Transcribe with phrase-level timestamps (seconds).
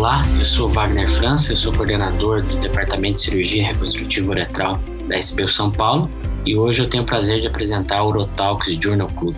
[0.00, 5.18] Olá, eu sou Wagner França, eu sou coordenador do Departamento de Cirurgia Reconstrutiva Uretral da
[5.18, 6.08] SBU São Paulo
[6.46, 9.36] e hoje eu tenho o prazer de apresentar o Urotalks Journal Club.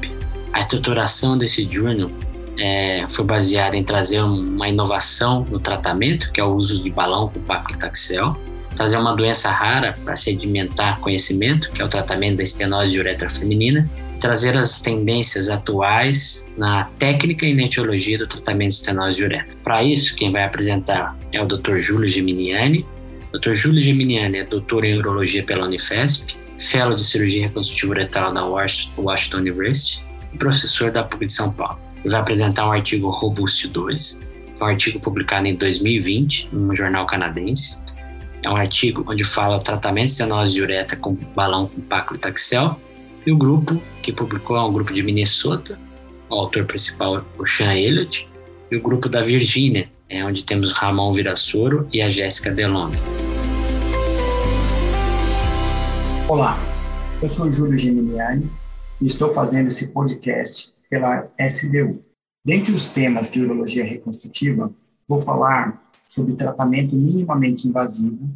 [0.52, 2.12] A estruturação desse journal
[2.56, 7.26] é, foi baseada em trazer uma inovação no tratamento, que é o uso de balão
[7.26, 8.36] com paclitaxel,
[8.76, 13.28] trazer uma doença rara para sedimentar conhecimento, que é o tratamento da estenose de uretra
[13.28, 13.90] feminina,
[14.22, 19.56] trazer as tendências atuais na técnica e na etiologia do tratamento de estenose de uretra.
[19.64, 21.80] Para isso, quem vai apresentar é o Dr.
[21.80, 22.86] Júlio Geminiani.
[23.32, 23.52] Dr.
[23.54, 29.38] Júlio Geminiani é doutor em urologia pela Unifesp, fellow de cirurgia reconstrutiva uretral na Washington
[29.38, 31.80] University e professor da PUC de São Paulo.
[32.04, 34.20] Ele vai apresentar um artigo Robust 2,
[34.60, 37.76] é um artigo publicado em 2020 no jornal canadense,
[38.44, 42.78] é um artigo onde fala tratamento de estenose de uretra com balão com paclitaxel.
[43.24, 45.78] E o grupo que publicou é um grupo de Minnesota,
[46.28, 48.28] o autor principal é o Sean Elliott,
[48.68, 52.98] e o grupo da Virgínia, é onde temos Ramon Virassoro e a Jéssica Delonge.
[56.28, 56.58] Olá,
[57.22, 58.50] eu sou Júlio Geminiani
[59.00, 62.02] e estou fazendo esse podcast pela SBU.
[62.44, 64.72] Dentre os temas de urologia reconstrutiva,
[65.06, 68.28] vou falar sobre tratamento minimamente invasivo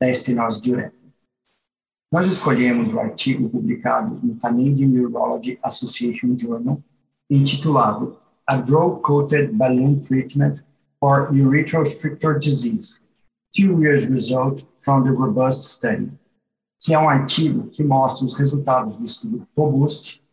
[0.00, 0.97] da estenose de uretra.
[2.10, 6.82] Nós escolhemos o artigo publicado no Canadian Urology Association Journal,
[7.28, 10.64] intitulado A Drug-Coated Balloon Treatment
[10.98, 13.02] for Urethral Stricture Disease,
[13.54, 16.10] Two Years Result from the Robust Study,
[16.80, 20.26] que é um artigo que mostra os resultados do estudo Robust,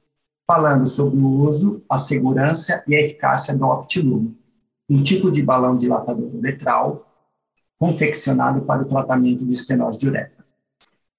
[0.48, 4.38] falando sobre o uso, a segurança e a eficácia do Optilume,
[4.90, 7.06] um tipo de balão dilatador uretral
[7.78, 10.35] confeccionado para o tratamento de estenose de uretra.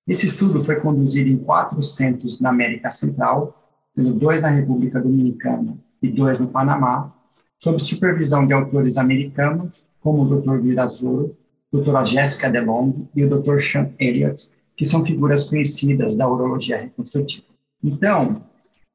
[0.07, 5.77] Esse estudo foi conduzido em quatro centros na América Central, tendo dois na República Dominicana
[6.01, 7.13] e dois no Panamá,
[7.59, 10.59] sob supervisão de autores americanos, como o Dr.
[10.61, 11.37] Virazoro,
[11.73, 13.59] doutora Jéssica DeLong e o Dr.
[13.59, 17.47] Sean Elliott, que são figuras conhecidas da urologia reconstrutiva.
[17.83, 18.42] Então,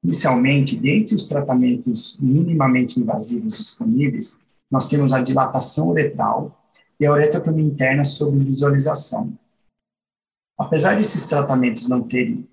[0.04, 6.66] inicialmente, dentre os tratamentos minimamente invasivos disponíveis, nós temos a dilatação uretral
[6.98, 9.34] e a uretrotomia interna sob visualização.
[10.62, 12.48] Apesar desses tratamentos não terem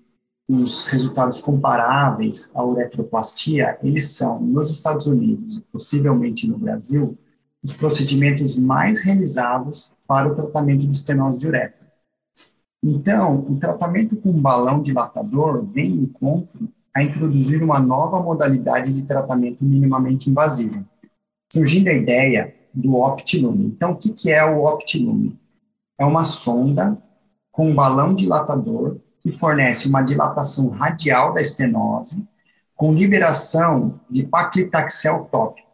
[0.49, 7.15] os resultados comparáveis à uretroplastia, eles são, nos Estados Unidos e possivelmente no Brasil,
[7.63, 11.87] os procedimentos mais realizados para o tratamento de estenose de uretra.
[12.83, 19.03] Então, o tratamento com balão dilatador vem em encontro a introduzir uma nova modalidade de
[19.03, 20.83] tratamento minimamente invasivo,
[21.51, 23.65] surgindo a ideia do Optilume.
[23.65, 25.37] Então, o que, que é o Optilume?
[25.99, 26.97] É uma sonda
[27.51, 32.25] com um balão dilatador que fornece uma dilatação radial da estenose
[32.75, 35.67] com liberação de paclitaxel tópico.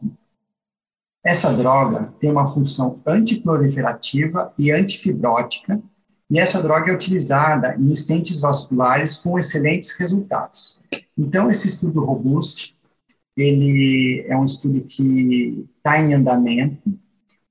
[1.23, 5.79] Essa droga tem uma função antiproliferativa e antifibrótica,
[6.29, 10.79] e essa droga é utilizada em estentes vasculares com excelentes resultados.
[11.15, 12.75] Então, esse estudo robusto
[13.37, 16.97] ele é um estudo que está em andamento.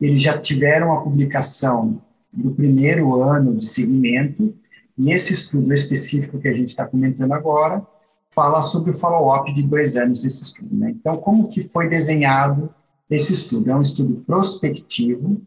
[0.00, 2.00] Eles já tiveram a publicação
[2.36, 4.54] do primeiro ano de seguimento,
[4.96, 7.84] e esse estudo específico que a gente está comentando agora
[8.30, 10.74] fala sobre o follow-up de dois anos desse estudo.
[10.74, 10.90] Né?
[10.90, 12.72] Então, como que foi desenhado
[13.08, 13.70] esse estudo?
[13.70, 15.40] É um estudo prospectivo,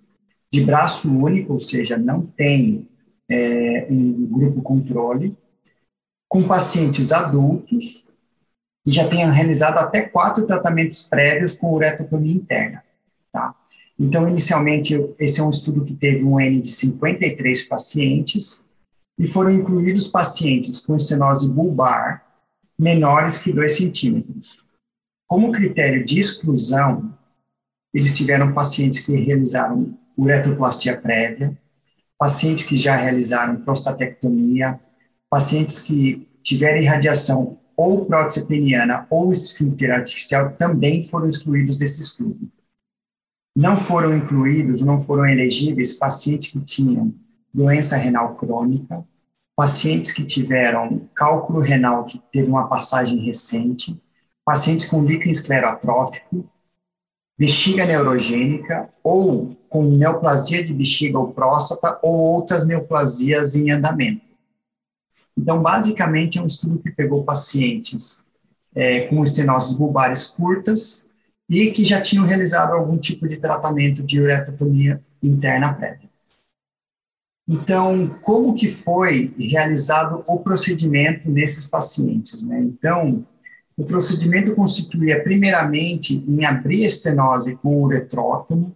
[0.52, 2.88] de braço único, ou seja, não tem
[3.30, 5.36] é, um grupo controle,
[6.30, 8.10] com pacientes adultos
[8.86, 12.84] e já tenha realizado até quatro tratamentos prévios com uretrotomia interna.
[13.32, 13.54] Tá?
[14.00, 18.64] Então, inicialmente, esse é um estudo que teve um N de 53 pacientes
[19.18, 22.24] e foram incluídos pacientes com estenose bulbar
[22.78, 24.66] menores que 2 centímetros.
[25.28, 27.12] Como critério de exclusão,
[27.94, 31.58] eles tiveram pacientes que realizaram uretroplastia prévia,
[32.18, 34.80] pacientes que já realizaram prostatectomia,
[35.30, 42.50] pacientes que tiveram irradiação ou prótese peniana ou esfíncter artificial também foram excluídos desse estudo.
[43.58, 47.12] Não foram incluídos, não foram elegíveis pacientes que tinham
[47.52, 49.04] doença renal crônica,
[49.56, 54.00] pacientes que tiveram cálculo renal que teve uma passagem recente,
[54.46, 56.48] pacientes com líquido esclerotrófico,
[57.36, 64.22] bexiga neurogênica ou com neoplasia de bexiga ou próstata ou outras neoplasias em andamento.
[65.36, 68.24] Então, basicamente, é um estudo que pegou pacientes
[68.76, 71.07] é, com estenoses bulbares curtas
[71.50, 76.10] e que já tinham realizado algum tipo de tratamento de uretrotomia interna prévia.
[77.48, 82.44] Então, como que foi realizado o procedimento nesses pacientes?
[82.44, 82.60] Né?
[82.60, 83.26] Então,
[83.78, 88.76] o procedimento constituía primeiramente em abrir a estenose com uretrótomo,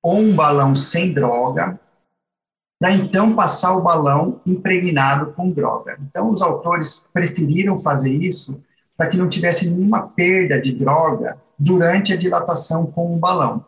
[0.00, 1.80] ou um balão sem droga,
[2.78, 5.98] para então passar o balão impregnado com droga.
[6.08, 8.62] Então, os autores preferiram fazer isso
[8.96, 13.64] para que não tivesse nenhuma perda de droga durante a dilatação com o balão.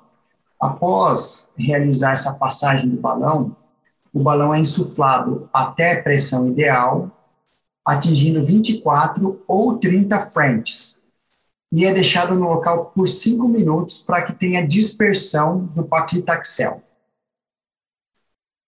[0.61, 3.56] Após realizar essa passagem do balão,
[4.12, 7.11] o balão é insuflado até a pressão ideal,
[7.85, 11.05] atingindo 24 ou 30 Frenches,
[11.70, 16.82] e é deixado no local por 5 minutos para que tenha dispersão do paclitaxel.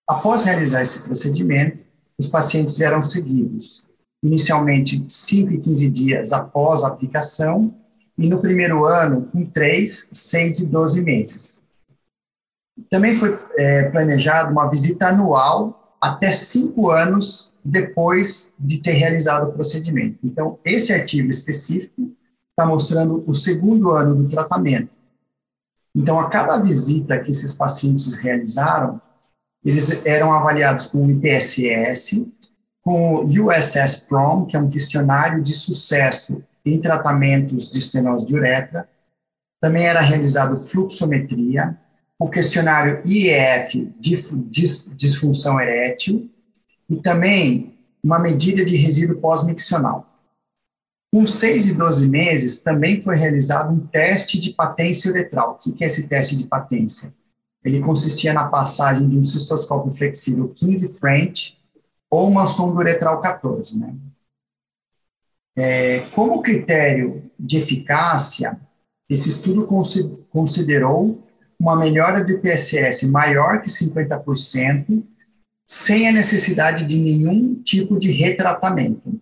[0.06, 1.78] Após realizar esse procedimento,
[2.19, 3.87] os pacientes eram seguidos,
[4.23, 7.75] inicialmente 5 e 15 dias após a aplicação,
[8.16, 11.62] e no primeiro ano, com 3, 6 e 12 meses.
[12.88, 19.52] Também foi é, planejado uma visita anual até cinco anos depois de ter realizado o
[19.52, 20.18] procedimento.
[20.24, 22.10] Então, esse artigo específico
[22.50, 24.90] está mostrando o segundo ano do tratamento.
[25.94, 29.00] Então, a cada visita que esses pacientes realizaram,
[29.64, 32.32] eles eram avaliados com o IPSS,
[32.82, 38.88] com o USS-PROM, que é um questionário de sucesso em tratamentos de estenose de uretra.
[39.60, 41.78] Também era realizado fluxometria,
[42.18, 46.30] o questionário IEF, disfunção erétil,
[46.88, 50.06] e também uma medida de resíduo pós-miccional.
[51.12, 55.52] Com 6 e 12 meses, também foi realizado um teste de patência uretral.
[55.52, 57.12] O que é esse teste de patência?
[57.64, 61.58] Ele consistia na passagem de um cistoscópio flexível 15 French
[62.08, 63.78] ou uma sonda uretral 14.
[63.78, 63.94] Né?
[65.62, 68.58] É, como critério de eficácia,
[69.10, 69.68] esse estudo
[70.30, 71.22] considerou
[71.58, 75.04] uma melhora do IPSS maior que 50%,
[75.66, 79.20] sem a necessidade de nenhum tipo de retratamento.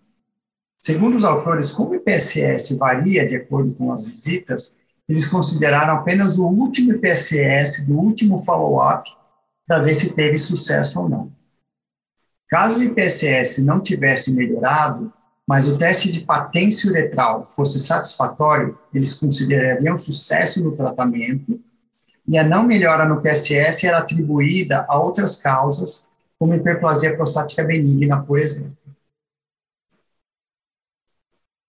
[0.79, 4.77] Segundo os autores, como o IPSS varia de acordo com as visitas,
[5.09, 9.11] eles consideraram apenas o último IPSS do último follow-up
[9.67, 11.33] para ver se teve sucesso ou não.
[12.47, 15.11] Caso o IPSS não tivesse melhorado,
[15.49, 21.59] mas o teste de patência uretral fosse satisfatório, eles considerariam sucesso no tratamento
[22.27, 26.07] e a não melhora no PSS era atribuída a outras causas,
[26.37, 28.77] como hiperplasia prostática benigna, por exemplo.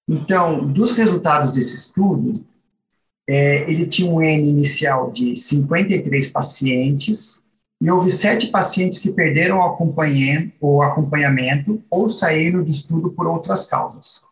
[0.06, 2.44] Então, dos resultados desse estudo,
[3.26, 7.43] é, ele tinha um N inicial de 53 pacientes,
[7.81, 9.59] e houve sete pacientes que perderam
[10.61, 14.23] o acompanhamento, ou saíram do estudo por outras causas.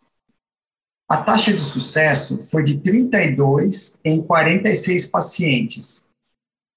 [1.08, 6.06] A taxa de sucesso foi de 32 em 46 pacientes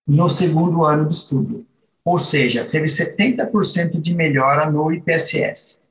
[0.07, 1.65] no segundo ano do estudo,
[2.05, 5.81] ou seja, teve 70% de melhora no IPSS.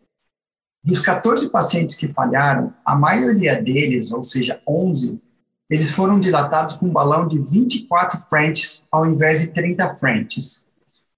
[0.83, 5.21] Dos 14 pacientes que falharam, a maioria deles, ou seja, 11,
[5.69, 10.70] eles foram dilatados com um balão de 24 Frenches ao invés de 30 Frenches,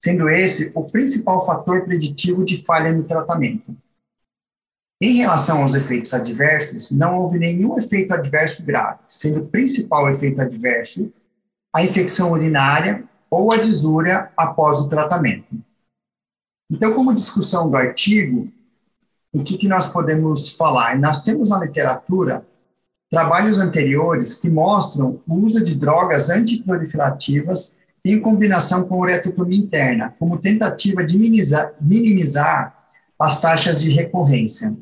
[0.03, 3.77] sendo esse o principal fator preditivo de falha no tratamento.
[5.01, 10.41] Em relação aos efeitos adversos, não houve nenhum efeito adverso grave, sendo o principal efeito
[10.41, 11.13] adverso
[11.73, 15.57] a infecção urinária ou a disúria após o tratamento.
[16.71, 18.53] Então, como discussão do artigo,
[19.33, 20.99] o que, que nós podemos falar?
[20.99, 22.47] Nós temos na literatura
[23.11, 30.39] trabalhos anteriores que mostram o uso de drogas antiproliferativas em combinação com uretrotomia interna, como
[30.39, 32.89] tentativa de minimizar, minimizar
[33.19, 34.77] as taxas de recorrência.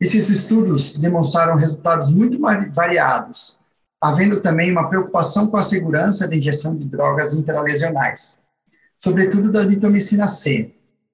[0.00, 2.38] Esses estudos demonstraram resultados muito
[2.72, 3.58] variados,
[4.00, 8.38] havendo também uma preocupação com a segurança da injeção de drogas intralesionais,
[8.98, 10.72] sobretudo da litomicina C,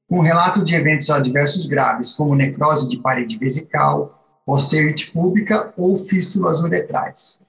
[0.08, 6.62] com relato de eventos adversos graves, como necrose de parede vesical, osteoite pública ou fístulas
[6.62, 7.42] uretrais.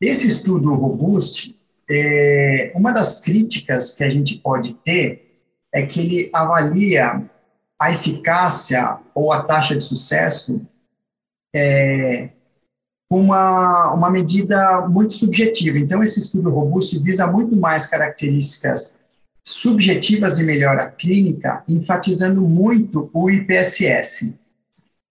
[0.00, 1.57] Esse estudo robusto
[1.88, 5.42] é, uma das críticas que a gente pode ter
[5.72, 7.28] é que ele avalia
[7.78, 10.60] a eficácia ou a taxa de sucesso
[11.54, 12.30] é,
[13.10, 15.78] uma, uma medida muito subjetiva.
[15.78, 18.98] Então, esse estudo robusto visa muito mais características
[19.42, 24.34] subjetivas de melhora clínica, enfatizando muito o IPSS.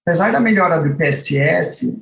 [0.05, 1.99] Apesar da melhora do IPSS,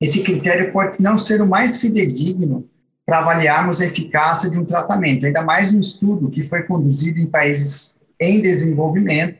[0.00, 2.68] esse critério pode não ser o mais fidedigno
[3.08, 7.24] para avaliarmos a eficácia de um tratamento, ainda mais um estudo que foi conduzido em
[7.24, 9.38] países em desenvolvimento,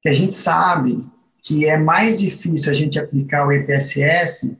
[0.00, 1.04] que a gente sabe
[1.42, 4.56] que é mais difícil a gente aplicar o EPSS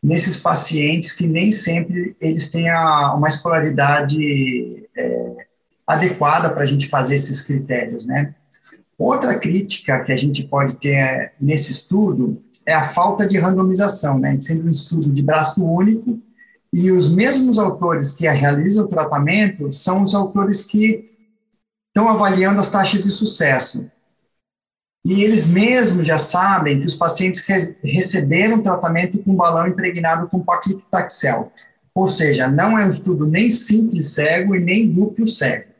[0.00, 5.46] nesses pacientes que nem sempre eles têm a, uma escolaridade é,
[5.84, 8.36] adequada para a gente fazer esses critérios, né?
[8.96, 14.38] Outra crítica que a gente pode ter nesse estudo é a falta de randomização, né?
[14.40, 16.20] Sendo um estudo de braço único,
[16.72, 21.10] E os mesmos autores que realizam o tratamento são os autores que
[21.88, 23.90] estão avaliando as taxas de sucesso.
[25.04, 30.44] E eles mesmos já sabem que os pacientes re receberam tratamento com balão impregnado com
[30.44, 31.50] paclitaxel.
[31.92, 35.70] Ou seja, não é um estudo nem simples cego e nem duplo cego.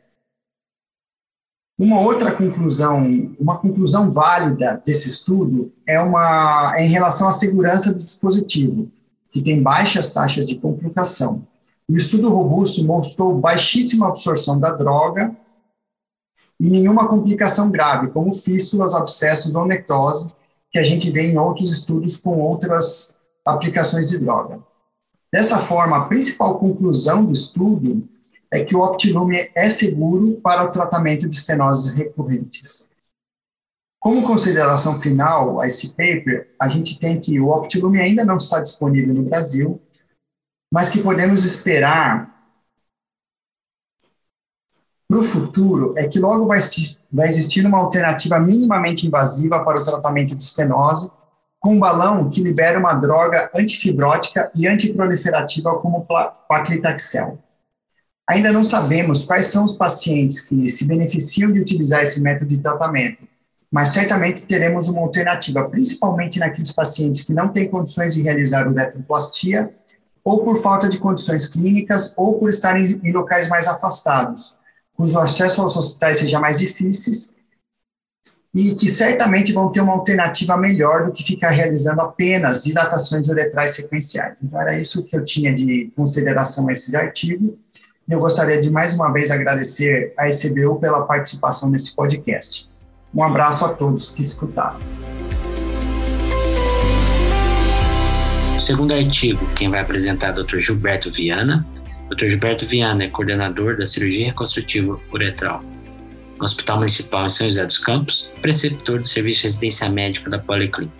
[1.79, 7.93] Uma outra conclusão, uma conclusão válida desse estudo é uma é em relação à segurança
[7.93, 8.91] do dispositivo
[9.31, 11.47] que tem baixas taxas de complicação.
[11.89, 15.35] O estudo robusto mostrou baixíssima absorção da droga
[16.59, 20.27] e nenhuma complicação grave, como fístulas, abscessos ou necrose,
[20.69, 24.59] que a gente vê em outros estudos com outras aplicações de droga.
[25.33, 28.07] Dessa forma, a principal conclusão do estudo
[28.51, 32.80] é que o Optilume é seguro para o tratamento de estenoses recorrentes.
[34.01, 38.59] Como consideração final a esse paper, a gente tem que o Optilume ainda não está
[38.59, 39.79] disponível no Brasil,
[40.73, 42.35] mas que podemos esperar
[45.07, 46.59] para o futuro é que logo vai,
[47.11, 51.11] vai existir uma alternativa minimamente invasiva para o tratamento de estenose,
[51.59, 57.37] com um balão que libera uma droga antifibrótica e antiproliferativa como o paclitaxel.
[58.27, 62.59] Ainda não sabemos quais são os pacientes que se beneficiam de utilizar esse método de
[62.59, 63.29] tratamento,
[63.71, 69.73] mas certamente teremos uma alternativa, principalmente naqueles pacientes que não têm condições de realizar uretroplastia,
[70.23, 74.57] ou por falta de condições clínicas, ou por estarem em locais mais afastados,
[74.93, 77.13] cujo acesso aos hospitais seja mais difícil,
[78.53, 83.75] e que certamente vão ter uma alternativa melhor do que ficar realizando apenas dilatações uretrais
[83.75, 84.39] sequenciais.
[84.43, 87.57] Então, era isso que eu tinha de consideração a esse artigo.
[88.09, 92.70] Eu gostaria de mais uma vez agradecer a ECBU pela participação nesse podcast.
[93.13, 94.79] Um abraço a todos que escutaram.
[98.55, 100.59] O segundo artigo, quem vai apresentar é o Dr.
[100.59, 101.67] Gilberto Viana.
[102.09, 102.27] Dr.
[102.27, 105.61] Gilberto Viana é coordenador da cirurgia reconstrutiva uretral
[106.37, 110.39] no Hospital Municipal em São José dos Campos, preceptor do Serviço de Residência Médica da
[110.39, 110.93] Policlínica.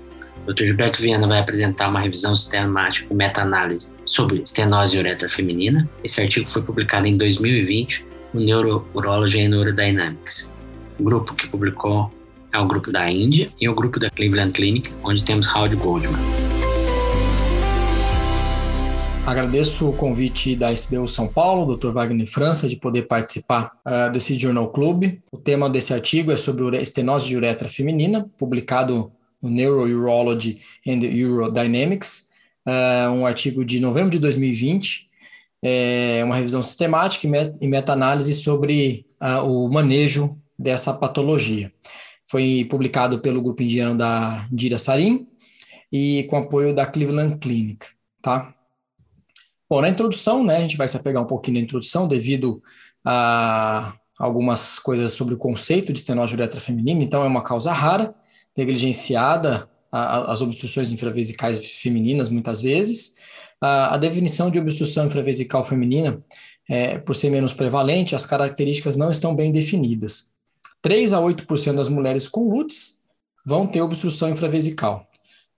[0.46, 0.66] Dr.
[0.66, 5.90] Gilberto Viana vai apresentar uma revisão sistemática meta-análise sobre estenose uretra feminina.
[6.04, 10.52] Esse artigo foi publicado em 2020 no Neuro-Urology and Neurodynamics.
[11.02, 12.12] Grupo que publicou
[12.54, 16.22] é o grupo da Índia e o grupo da Cleveland Clinic, onde temos Howard Goldman.
[19.26, 21.90] Agradeço o convite da SBU São Paulo, Dr.
[21.90, 25.18] Wagner França, de poder participar uh, desse Journal Club.
[25.32, 32.30] O tema desse artigo é sobre estenose de uretra feminina, publicado no Neuro-Urology and Urodynamics,
[32.68, 35.10] uh, um artigo de novembro de 2020,
[35.64, 37.28] é uma revisão sistemática
[37.60, 41.72] e meta-análise sobre uh, o manejo dessa patologia.
[42.30, 45.28] Foi publicado pelo grupo indiano da Indira Sarin
[45.92, 47.86] e com apoio da Cleveland Clinic,
[48.22, 48.54] tá?
[49.70, 52.62] Bom, na introdução, né, a gente vai se apegar um pouquinho na introdução devido
[53.06, 58.14] a algumas coisas sobre o conceito de estenose uretra feminina, então é uma causa rara,
[58.56, 63.16] negligenciada a, as obstruções infravesicais femininas muitas vezes.
[63.60, 66.24] A, a definição de obstrução infravesical feminina,
[66.70, 70.31] é, por ser menos prevalente, as características não estão bem definidas.
[70.82, 73.02] 3 a 8% das mulheres com LUTS
[73.46, 75.08] vão ter obstrução infravesical,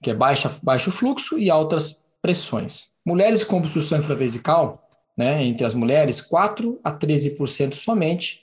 [0.02, 2.90] que é baixa, baixo fluxo e altas pressões.
[3.06, 4.88] Mulheres com obstrução infravesical,
[5.18, 8.42] né, entre as mulheres, 4 a 13% somente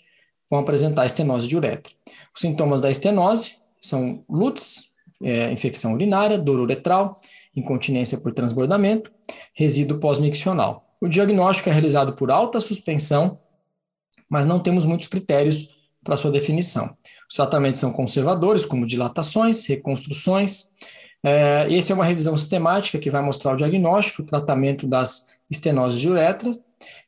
[0.50, 1.92] vão apresentar estenose de uretra.
[2.34, 4.90] Os sintomas da estenose são LUTS,
[5.22, 7.16] é, infecção urinária, dor uretral,
[7.54, 9.10] incontinência por transbordamento,
[9.52, 10.87] resíduo pós-miccional.
[11.00, 13.38] O diagnóstico é realizado por alta suspensão,
[14.28, 16.97] mas não temos muitos critérios para sua definição.
[17.28, 20.71] Os tratamentos são conservadores, como dilatações, reconstruções.
[21.23, 26.00] É, essa é uma revisão sistemática que vai mostrar o diagnóstico, o tratamento das estenoses
[26.00, 26.50] de uretra,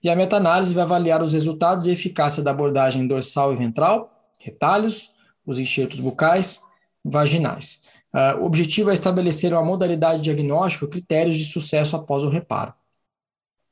[0.03, 5.13] e a meta-análise vai avaliar os resultados e eficácia da abordagem dorsal e ventral, retalhos,
[5.47, 6.61] os enxertos bucais,
[7.05, 7.83] vaginais.
[8.15, 12.75] Uh, o objetivo é estabelecer uma modalidade diagnóstica, critérios de sucesso após o reparo.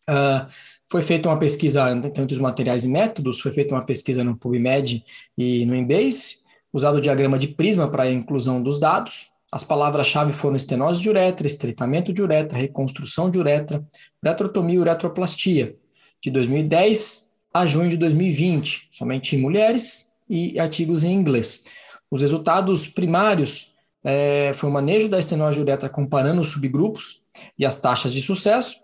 [0.08, 0.48] Uh,
[0.90, 5.04] foi feita uma pesquisa entre os materiais e métodos, foi feita uma pesquisa no PubMed
[5.38, 6.40] e no Embase,
[6.72, 9.28] usado o diagrama de prisma para a inclusão dos dados.
[9.52, 13.84] As palavras-chave foram estenose de uretra, estreitamento de uretra, reconstrução de uretra,
[14.22, 15.76] retrotomia e uretroplastia,
[16.20, 21.64] de 2010 a junho de 2020, somente em mulheres e artigos em inglês.
[22.10, 27.22] Os resultados primários é, foi o manejo da estenose de uretra comparando os subgrupos
[27.56, 28.76] e as taxas de sucesso,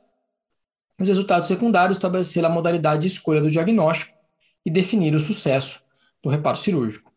[0.99, 4.17] os resultados secundários estabelecer a modalidade de escolha do diagnóstico
[4.65, 5.81] e definir o sucesso
[6.23, 7.12] do reparo cirúrgico.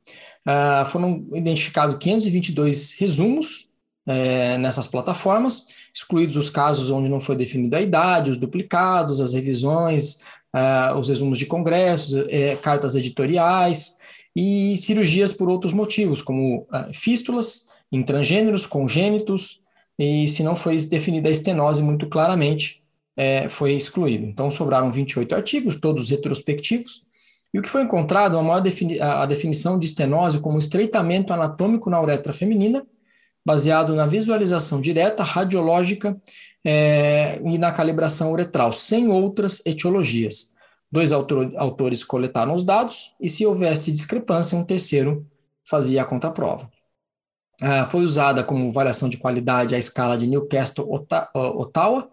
[0.48, 3.70] Uh, foram identificados 522 resumos
[4.10, 9.36] é, nessas plataformas, excluídos os casos onde não foi definida a idade, os duplicados, as
[9.36, 10.22] revisões,
[10.56, 13.98] uh, os resumos de congressos, uh, cartas editoriais
[14.36, 19.60] e cirurgias por outros motivos, como uh, fístulas em transgêneros, congênitos,
[19.98, 22.79] e se não foi definida a estenose muito claramente,
[23.20, 24.26] é, foi excluído.
[24.26, 27.04] Então, sobraram 28 artigos, todos retrospectivos,
[27.54, 31.90] e o que foi encontrado, a, maior defini a definição de estenose como estreitamento anatômico
[31.90, 32.82] na uretra feminina,
[33.46, 36.16] baseado na visualização direta, radiológica
[36.64, 40.56] é, e na calibração uretral, sem outras etiologias.
[40.90, 45.28] Dois autor, autores coletaram os dados e, se houvesse discrepância, um terceiro
[45.66, 46.72] fazia a contraprova.
[47.62, 52.10] Ah, foi usada como variação de qualidade a escala de Newcastle-Ottawa,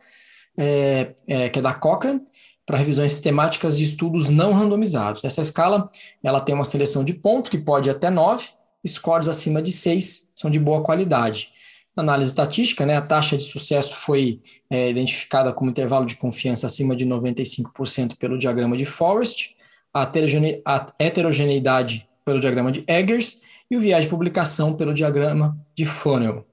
[0.56, 2.20] é, é, que é da Cochrane,
[2.64, 5.22] para revisões sistemáticas de estudos não randomizados.
[5.24, 5.88] Essa escala
[6.22, 8.48] ela tem uma seleção de pontos, que pode ir até 9,
[8.86, 11.52] scores acima de 6 são de boa qualidade.
[11.96, 16.66] Na análise estatística, né, a taxa de sucesso foi é, identificada como intervalo de confiança
[16.66, 19.56] acima de 95% pelo diagrama de Forrest,
[19.94, 26.45] a, heterogeneidade pelo diagrama de Eggers e o viés de publicação pelo diagrama de Funnel.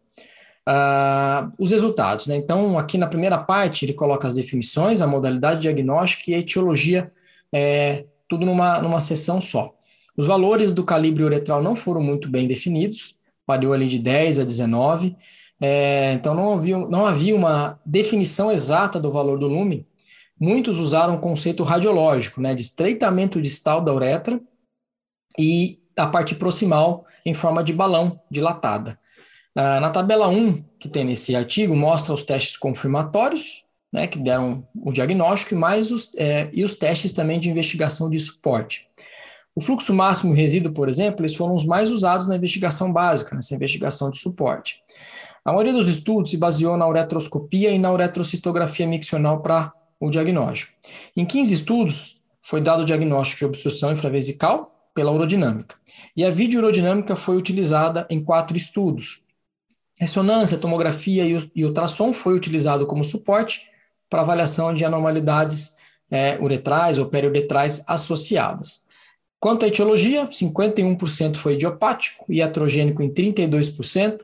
[0.68, 2.26] Uh, os resultados.
[2.28, 2.38] Né?
[2.38, 7.12] Então, aqui na primeira parte, ele coloca as definições, a modalidade diagnóstica e a etiologia,
[7.52, 9.74] é, tudo numa, numa sessão só.
[10.16, 13.16] Os valores do calibre uretral não foram muito bem definidos,
[13.46, 15.16] variou ali de 10 a 19,
[15.60, 19.88] é, então não havia, não havia uma definição exata do valor do lume.
[20.40, 24.42] Muitos usaram o conceito radiológico, né, de estreitamento distal da uretra
[25.38, 29.00] e a parte proximal em forma de balão dilatada.
[29.56, 34.68] Ah, na tabela 1, que tem nesse artigo, mostra os testes confirmatórios, né, que deram
[34.76, 38.88] o diagnóstico, e, mais os, é, e os testes também de investigação de suporte.
[39.56, 43.54] O fluxo máximo resíduo, por exemplo, eles foram os mais usados na investigação básica, nessa
[43.54, 44.82] investigação de suporte.
[45.46, 50.74] A maioria dos estudos se baseou na uretroscopia e na uretrocistografia miccional para o diagnóstico.
[51.16, 55.76] Em 15 estudos, foi dado o diagnóstico de obstrução infravesical, pela urodinâmica.
[56.16, 59.23] E a videourodinâmica foi utilizada em quatro estudos.
[60.04, 63.70] Ressonância, tomografia e ultrassom foi utilizado como suporte
[64.10, 65.78] para avaliação de anormalidades
[66.12, 68.84] é, uretrais ou periuretrais associadas.
[69.40, 74.20] Quanto à etiologia, 51% foi idiopático, iatrogênico em 32%,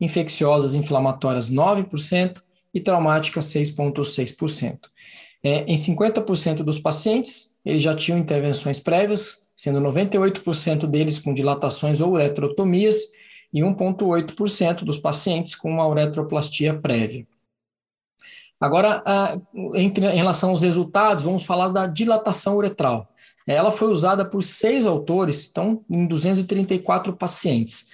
[0.00, 2.40] infecciosas inflamatórias 9%
[2.72, 4.78] e traumáticas 6,6%.
[5.42, 12.00] É, em 50% dos pacientes, eles já tinham intervenções prévias, sendo 98% deles com dilatações
[12.00, 13.12] ou uretrotomias
[13.54, 17.24] e 1,8% dos pacientes com uma uretroplastia prévia.
[18.60, 19.02] Agora,
[19.74, 23.08] em relação aos resultados, vamos falar da dilatação uretral.
[23.46, 27.88] Ela foi usada por seis autores, então, em 234 pacientes.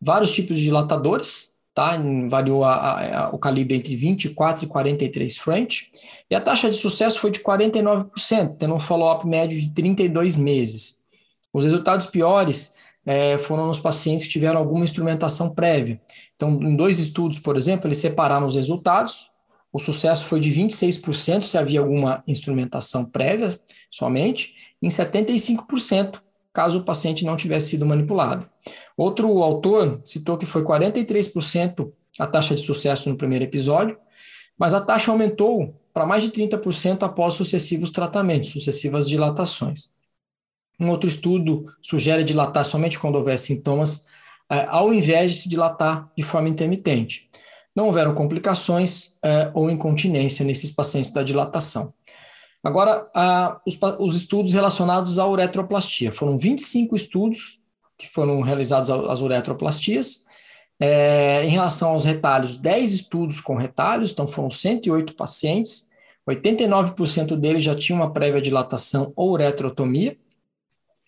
[0.00, 1.98] Vários tipos de dilatadores, tá?
[2.28, 5.90] variou a, a, o calibre entre 24 e 43 French,
[6.30, 11.02] e a taxa de sucesso foi de 49%, tendo um follow-up médio de 32 meses.
[11.52, 12.73] Os resultados piores
[13.06, 16.00] é, foram nos pacientes que tiveram alguma instrumentação prévia.
[16.36, 19.30] Então, em dois estudos, por exemplo, eles separaram os resultados,
[19.72, 23.58] o sucesso foi de 26% se havia alguma instrumentação prévia
[23.90, 26.20] somente, em 75%
[26.52, 28.48] caso o paciente não tivesse sido manipulado.
[28.96, 31.90] Outro autor citou que foi 43%
[32.20, 33.98] a taxa de sucesso no primeiro episódio,
[34.56, 39.94] mas a taxa aumentou para mais de 30% após sucessivos tratamentos, sucessivas dilatações.
[40.80, 44.06] Um outro estudo sugere dilatar somente quando houver sintomas,
[44.50, 47.28] eh, ao invés de se dilatar de forma intermitente.
[47.74, 51.92] Não houveram complicações eh, ou incontinência nesses pacientes da dilatação.
[52.62, 53.06] Agora,
[53.66, 56.10] os, os, estudos relacionados à uretroplastia.
[56.10, 57.58] Foram 25 estudos
[57.98, 60.24] que foram realizados às uretroplastias.
[60.80, 65.90] É, em relação aos retalhos, 10 estudos com retalhos, então foram 108 pacientes.
[66.28, 70.16] 89% deles já tinham uma prévia dilatação ou uretrotomia.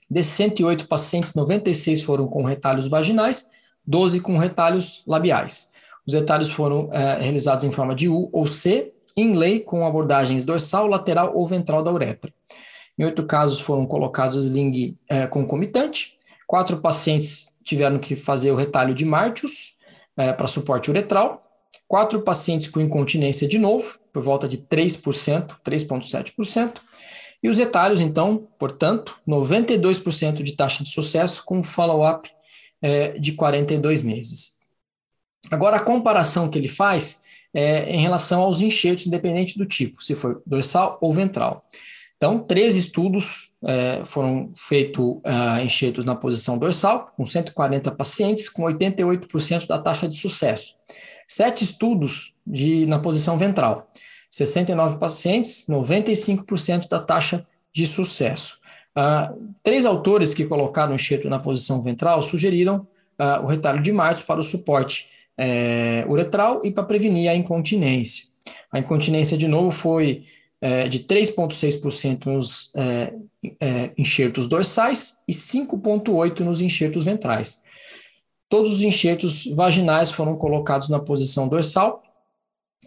[0.08, 3.46] Desses 108 pacientes, 96 foram com retalhos vaginais,
[3.86, 5.70] 12 com retalhos labiais.
[6.06, 10.86] Os retalhos foram é, realizados em forma de U ou C, lei com abordagens dorsal,
[10.86, 12.32] lateral ou ventral da uretra.
[12.98, 16.14] Em oito casos foram colocados sling é, concomitante,
[16.46, 19.74] quatro pacientes tiveram que fazer o retalho de Martius
[20.16, 21.44] é, para suporte uretral,
[21.88, 26.74] quatro pacientes com incontinência de novo, por volta de 3%, 3,7%,
[27.42, 32.30] e os retalhos, então, portanto, 92% de taxa de sucesso com follow-up
[32.82, 34.56] é, de 42 meses.
[35.50, 37.22] Agora, a comparação que ele faz
[37.54, 41.64] é, em relação aos enxertos, independente do tipo, se for dorsal ou ventral.
[42.16, 48.62] Então, três estudos é, foram feitos uh, enxertos na posição dorsal, com 140 pacientes, com
[48.62, 50.74] 88% da taxa de sucesso.
[51.28, 53.90] Sete estudos de, na posição ventral.
[54.36, 58.58] 69 pacientes, 95% da taxa de sucesso.
[58.96, 62.86] Uh, três autores que colocaram o enxerto na posição ventral sugeriram
[63.18, 68.24] uh, o retalho de Martos para o suporte é, uretral e para prevenir a incontinência.
[68.72, 70.24] A incontinência, de novo, foi
[70.60, 73.14] é, de 3,6% nos é,
[73.60, 77.62] é, enxertos dorsais e 5,8% nos enxertos ventrais.
[78.48, 82.02] Todos os enxertos vaginais foram colocados na posição dorsal.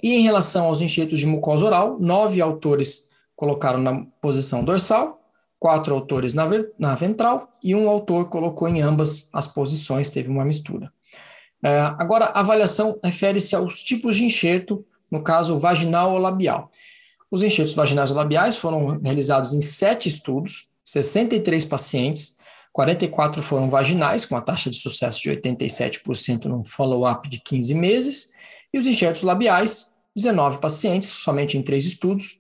[0.02, 5.22] E em relação aos enxertos de mucosa oral, nove autores colocaram na posição dorsal,
[5.60, 6.46] quatro autores na,
[6.78, 10.92] na ventral e um autor colocou em ambas as posições, teve uma mistura.
[11.64, 16.70] É, agora, a avaliação refere-se aos tipos de enxerto, no caso vaginal ou labial.
[17.30, 22.38] Os enxertos vaginais ou labiais foram realizados em sete estudos, 63 pacientes,
[22.72, 28.32] 44 foram vaginais, com a taxa de sucesso de 87% num follow-up de 15 meses,
[28.74, 32.40] e os enxertos labiais, 19 pacientes, somente em três estudos,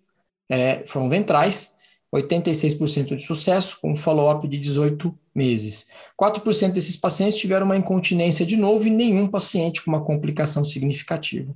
[0.49, 1.77] é, foram ventrais,
[2.13, 5.87] 86% de sucesso, com follow-up de 18 meses.
[6.19, 11.53] 4% desses pacientes tiveram uma incontinência de novo e nenhum paciente com uma complicação significativa.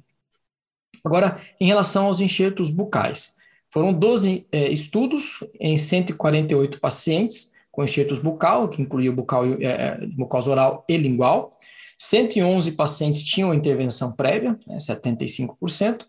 [1.04, 3.36] Agora, em relação aos enxertos bucais,
[3.72, 10.00] foram 12 é, estudos em 148 pacientes com enxertos bucal, que incluía bucal, é, é,
[10.16, 11.58] mucosa oral e lingual.
[11.98, 16.06] 111 pacientes tinham intervenção prévia, né, 75%.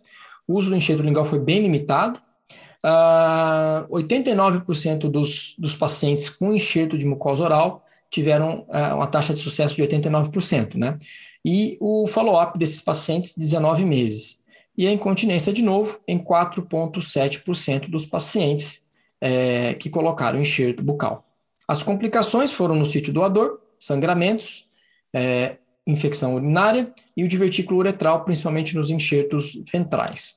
[0.47, 2.21] O uso do enxerto lingual foi bem limitado,
[2.85, 9.33] Uh, ah, 89% dos, dos pacientes com enxerto de mucosa oral tiveram uh, uma taxa
[9.33, 10.99] de sucesso de 89%, né?
[11.43, 14.45] E o follow-up desses pacientes, 19 meses.
[14.77, 18.85] E a incontinência, de novo, em 4,7% dos pacientes
[19.21, 21.27] é, que colocaram enxerto bucal.
[21.67, 24.67] As complicações foram no sítio doador, sangramentos,
[25.13, 30.37] é, infecção urinária e o divertículo uretral, principalmente nos enxertos ventrais.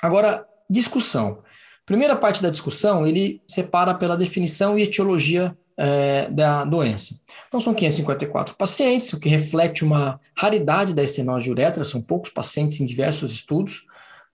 [0.00, 1.38] Agora, discussão.
[1.86, 7.20] Primeira parte da discussão, ele separa pela definição e etiologia é, da doença.
[7.48, 12.30] Então, são 554 pacientes, o que reflete uma raridade da estenose de uretra, são poucos
[12.30, 13.82] pacientes em diversos estudos,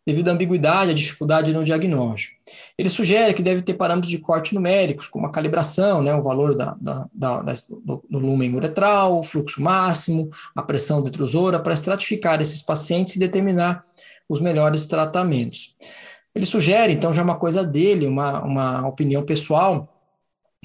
[0.06, 2.36] devido à ambiguidade, à dificuldade no diagnóstico.
[2.76, 6.56] Ele sugere que deve ter parâmetros de corte numéricos, como a calibração, né, o valor
[6.56, 12.40] da, da, da, do, do lumen uretral, o fluxo máximo, a pressão detrusora, para estratificar
[12.40, 13.84] esses pacientes e determinar
[14.28, 15.76] os melhores tratamentos.
[16.34, 19.88] Ele sugere, então, já uma coisa dele, uma, uma opinião pessoal,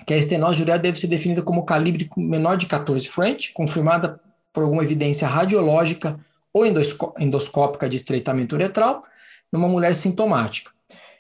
[0.06, 4.20] que a estenose uretra deve ser definida como calibre menor de 14 French, confirmada
[4.54, 6.20] por alguma evidência radiológica
[6.54, 9.04] ou endoscópica de estreitamento uretral,
[9.52, 10.72] numa mulher sintomática.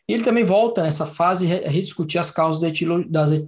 [0.07, 2.61] E ele também volta nessa fase a rediscutir as causas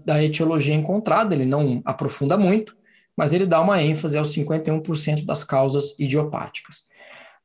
[0.04, 2.76] da etiologia encontrada, ele não aprofunda muito,
[3.16, 6.88] mas ele dá uma ênfase aos 51% das causas idiopáticas.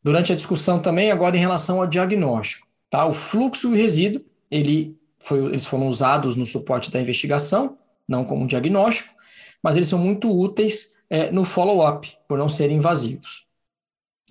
[0.02, 2.66] Durante a discussão também, agora em relação ao diagnóstico.
[2.90, 3.06] Tá?
[3.06, 8.24] O fluxo e o resíduo, ele foi, eles foram usados no suporte da investigação, não
[8.24, 9.14] como diagnóstico,
[9.62, 13.46] mas eles são muito úteis é, no follow-up, por não serem invasivos.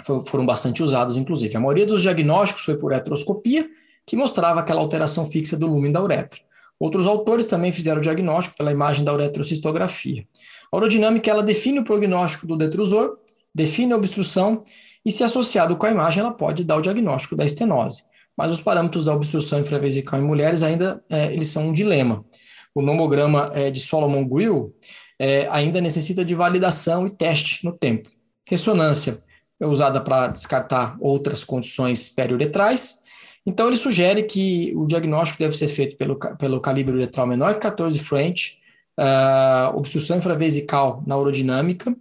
[0.03, 1.55] Foram bastante usados, inclusive.
[1.55, 3.69] A maioria dos diagnósticos foi por heteroscopia,
[4.05, 6.39] que mostrava aquela alteração fixa do lumen da uretra.
[6.79, 10.25] Outros autores também fizeram o diagnóstico pela imagem da uretrocistografia.
[10.71, 13.17] A urodinâmica ela define o prognóstico do detrusor,
[13.53, 14.63] define a obstrução
[15.05, 18.03] e, se associado com a imagem, ela pode dar o diagnóstico da estenose
[18.41, 22.25] mas os parâmetros da obstrução infravesical em mulheres ainda é, eles são um dilema.
[22.73, 24.73] O nomograma é, de Solomon Grill
[25.19, 28.09] é, ainda necessita de validação e teste no tempo.
[28.49, 29.23] Ressonância
[29.61, 32.99] é usada para descartar outras condições periuretrais.
[33.45, 37.59] Então, ele sugere que o diagnóstico deve ser feito pelo, pelo calibre uretral menor que
[37.59, 38.59] 14 French,
[38.99, 41.95] uh, obstrução infravesical na urodinâmica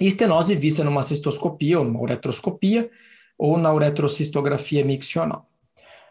[0.00, 2.90] e estenose vista numa cistoscopia ou numa uretroscopia,
[3.38, 5.46] ou na uretrocistografia miccional.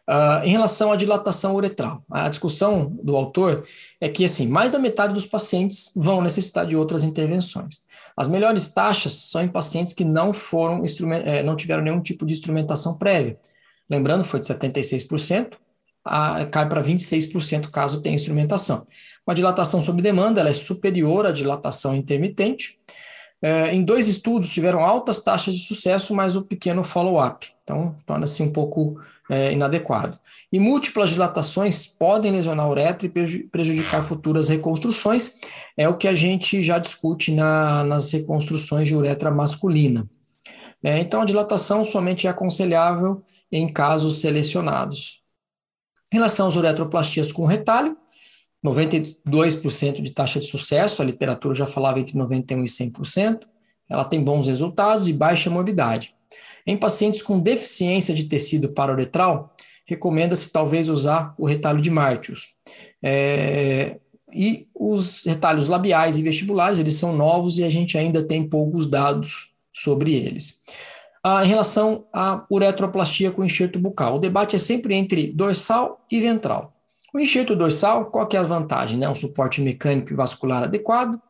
[0.08, 3.66] Uh, em relação à dilatação uretral, a discussão do autor
[4.00, 7.86] é que assim, mais da metade dos pacientes vão necessitar de outras intervenções.
[8.16, 10.84] As melhores taxas são em pacientes que não foram
[11.26, 13.38] eh, não tiveram nenhum tipo de instrumentação prévia.
[13.90, 15.54] Lembrando, foi de 76%,
[16.04, 18.88] a, cai para 26% caso tenha instrumentação.
[19.26, 22.80] Uma dilatação sob demanda ela é superior à dilatação intermitente,
[23.42, 27.48] é, em dois estudos tiveram altas taxas de sucesso, mas o pequeno follow-up.
[27.64, 30.20] Então, torna-se um pouco é, inadequado.
[30.52, 35.38] E múltiplas dilatações podem lesionar a uretra e prejudicar futuras reconstruções.
[35.78, 40.10] É o que a gente já discute na, nas reconstruções de uretra masculina.
[40.84, 45.22] É, então, a dilatação somente é aconselhável em casos selecionados.
[46.12, 47.96] Em relação às uretroplastias com retalho,
[48.66, 53.42] 92% de taxa de sucesso, a literatura já falava entre 91% e 100%,
[53.90, 56.14] ela tem bons resultados e baixa morbidade.
[56.66, 59.56] Em pacientes com deficiência de tecido parauretral,
[59.92, 62.54] recomenda-se talvez usar o retalho de Martius.
[63.04, 63.98] É,
[64.34, 68.88] e os retalhos labiais e vestibulares, eles são novos e a gente ainda tem poucos
[68.88, 70.62] dados sobre eles.
[71.22, 76.22] Ah, em relação à uretroplastia com enxerto bucal, o debate é sempre entre dorsal e
[76.22, 76.74] ventral.
[77.14, 78.98] O enxerto dorsal, qual que é a vantagem?
[78.98, 79.10] Né?
[79.10, 81.22] Um suporte mecânico e vascular adequado,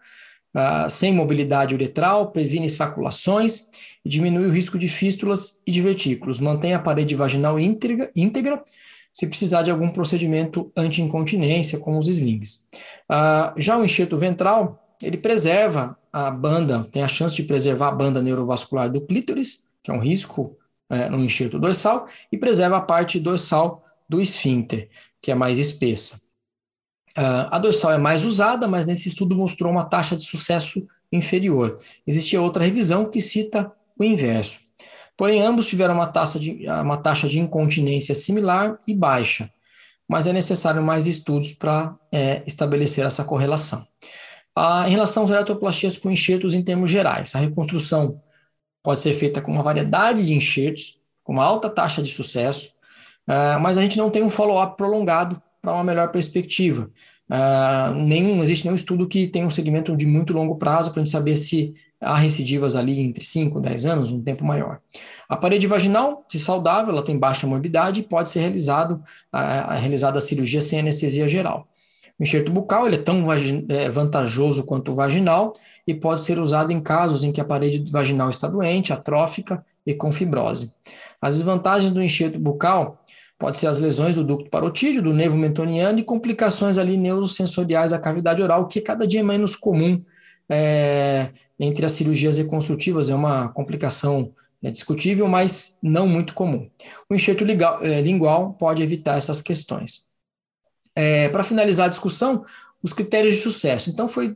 [0.56, 3.70] uh, sem mobilidade uretral, previne saculações
[4.04, 8.64] e diminui o risco de fístulas e de vertículos, mantém a parede vaginal íntegra, íntegra
[9.14, 12.66] se precisar de algum procedimento anti-incontinência, como os slings.
[13.10, 17.92] Uh, já o enxerto ventral, ele preserva a banda, tem a chance de preservar a
[17.92, 20.58] banda neurovascular do clítoris, que é um risco
[20.90, 24.90] uh, no enxerto dorsal, e preserva a parte dorsal do esfíncter,
[25.22, 26.22] que é mais espessa.
[27.18, 31.80] Uh, a dorsal é mais usada, mas nesse estudo mostrou uma taxa de sucesso inferior.
[32.08, 34.60] Existia outra revisão que cita o inverso.
[35.18, 39.52] Porém, ambos tiveram uma taxa de, uma taxa de incontinência similar e baixa,
[40.08, 43.86] mas é necessário mais estudos para é, estabelecer essa correlação.
[44.56, 48.22] Ah, em relação às eratoplastias com enxertos em termos gerais, a reconstrução
[48.82, 52.74] pode ser feita com uma variedade de enxertos, com uma alta taxa de sucesso,
[53.28, 56.90] ah, mas a gente não tem um follow-up prolongado para uma melhor perspectiva.
[57.30, 61.06] Uh, nenhum, existe nenhum estudo que tenha um segmento de muito longo prazo para a
[61.06, 64.80] gente saber se há recidivas ali entre 5 e 10 anos, um tempo maior.
[65.30, 70.22] A parede vaginal, se saudável, ela tem baixa morbidade, pode ser realizado, a realizada a
[70.22, 71.68] cirurgia sem anestesia geral.
[72.20, 75.54] O enxerto bucal ele é tão é, vantajoso quanto o vaginal
[75.88, 79.94] e pode ser usado em casos em que a parede vaginal está doente, atrófica e
[79.94, 80.72] com fibrose.
[81.20, 83.01] As desvantagens do enxerto bucal
[83.42, 87.98] Pode ser as lesões do ducto parotídeo, do nervo mentoniano e complicações ali neurosensoriais da
[87.98, 90.00] cavidade oral, que cada dia é menos comum
[90.48, 93.10] é, entre as cirurgias reconstrutivas.
[93.10, 96.70] É uma complicação é, discutível, mas não muito comum.
[97.10, 100.04] O enxerto legal, é, lingual pode evitar essas questões.
[100.96, 102.46] É, Para finalizar a discussão,
[102.84, 103.90] os critérios de sucesso.
[103.90, 104.36] Então, foi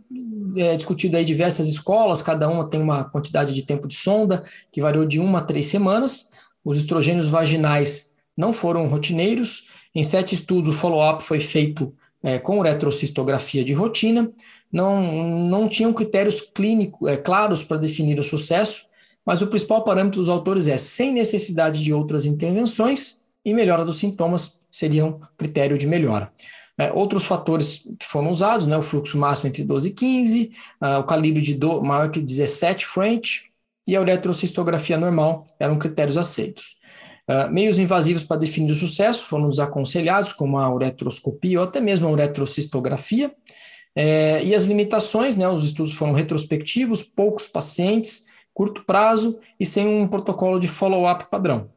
[0.58, 4.82] é, discutido aí diversas escolas, cada uma tem uma quantidade de tempo de sonda que
[4.82, 6.32] variou de uma a três semanas.
[6.64, 9.68] Os estrogênios vaginais não foram rotineiros.
[9.94, 14.32] Em sete estudos, o follow-up foi feito é, com retrocistografia de rotina.
[14.72, 15.02] Não,
[15.48, 18.86] não tinham critérios clínicos é, claros para definir o sucesso,
[19.26, 23.98] mas o principal parâmetro dos autores é sem necessidade de outras intervenções e melhora dos
[23.98, 26.32] sintomas seriam critério de melhora.
[26.78, 31.00] É, outros fatores que foram usados, né, o fluxo máximo entre 12 e 15, uh,
[31.00, 33.50] o calibre de do, maior que 17 French
[33.88, 36.76] e a uretrocistografia normal eram critérios aceitos.
[37.28, 41.82] Uh, meios invasivos para definir o sucesso foram os aconselhados, como a uretroscopia ou até
[41.82, 43.34] mesmo a uretrocistografia.
[43.96, 49.88] É, e as limitações, né, os estudos foram retrospectivos, poucos pacientes, curto prazo e sem
[49.88, 51.70] um protocolo de follow-up padrão.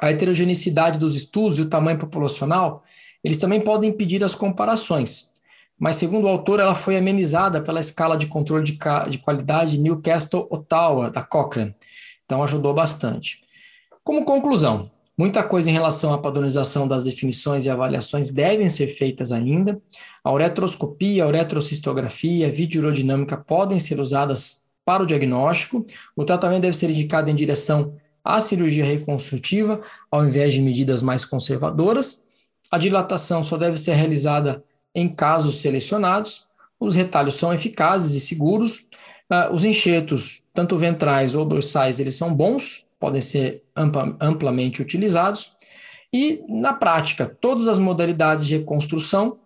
[0.00, 2.82] A heterogeneidade dos estudos e o tamanho populacional,
[3.22, 5.32] eles também podem impedir as comparações.
[5.78, 8.78] Mas, segundo o autor, ela foi amenizada pela escala de controle de,
[9.10, 11.74] de qualidade Newcastle-Ottawa, da Cochrane.
[12.24, 13.40] Então, ajudou bastante.
[14.08, 19.32] Como conclusão, muita coisa em relação à padronização das definições e avaliações devem ser feitas
[19.32, 19.78] ainda.
[20.24, 25.84] A uretroscopia, a uretrocistografia, a videoaerodinâmica podem ser usadas para o diagnóstico.
[26.16, 31.26] O tratamento deve ser indicado em direção à cirurgia reconstrutiva, ao invés de medidas mais
[31.26, 32.24] conservadoras.
[32.70, 36.46] A dilatação só deve ser realizada em casos selecionados.
[36.80, 38.88] Os retalhos são eficazes e seguros.
[39.30, 45.52] Uh, os enxertos, tanto ventrais ou dorsais, eles são bons, podem ser ampla, amplamente utilizados.
[46.12, 49.38] E, na prática, todas as modalidades de reconstrução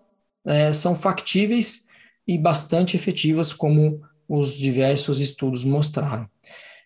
[0.46, 1.86] é, são factíveis
[2.26, 6.28] e bastante efetivas, como os diversos estudos mostraram.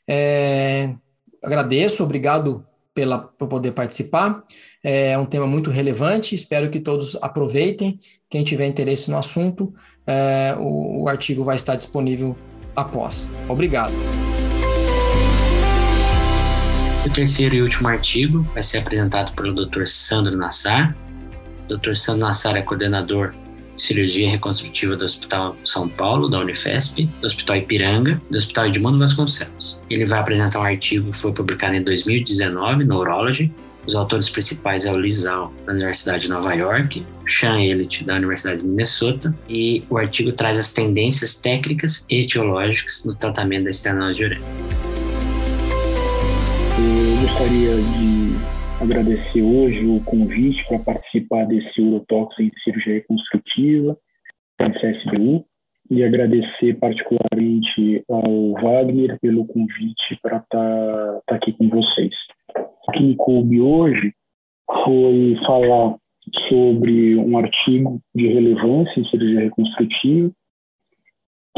[0.09, 0.95] É,
[1.43, 4.43] agradeço, obrigado pela, por poder participar.
[4.83, 7.99] É um tema muito relevante, espero que todos aproveitem.
[8.31, 9.73] Quem tiver interesse no assunto,
[10.07, 12.37] é, o, o artigo vai estar disponível
[12.75, 13.29] após.
[13.49, 14.26] Obrigado.
[17.07, 19.87] O terceiro e último artigo vai ser apresentado pelo Dr.
[19.87, 20.95] Sandro Nassar.
[21.71, 21.95] O Dr.
[21.95, 27.59] Sandro Nassar é coordenador de cirurgia reconstrutiva do Hospital São Paulo, da Unifesp, do Hospital
[27.59, 29.81] Ipiranga, do Hospital Edmundo Vasconcelos.
[29.89, 33.53] Ele vai apresentar um artigo que foi publicado em 2019, Neurology.
[33.87, 38.63] Os autores principais é o Lizal, da Universidade de Nova York, Sean Elliott, da Universidade
[38.63, 44.17] de Minnesota, e o artigo traz as tendências técnicas e etiológicas no tratamento da estenose
[44.17, 44.25] de
[47.17, 53.97] uretra gostaria de agradecer hoje o convite para participar desse Urotox em cirurgia reconstrutiva
[54.59, 55.45] da CSBU.
[55.89, 62.13] e agradecer particularmente ao Wagner pelo convite para estar tá, tá aqui com vocês.
[62.89, 64.13] O que me coube hoje
[64.85, 65.97] foi falar
[66.49, 70.33] sobre um artigo de relevância em cirurgia reconstrutiva